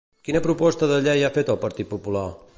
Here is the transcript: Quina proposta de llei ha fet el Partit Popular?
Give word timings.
Quina 0.27 0.39
proposta 0.47 0.89
de 0.93 0.97
llei 1.09 1.23
ha 1.29 1.33
fet 1.37 1.53
el 1.57 1.61
Partit 1.67 1.93
Popular? 1.95 2.27